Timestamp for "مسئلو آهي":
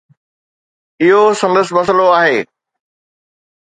1.77-2.37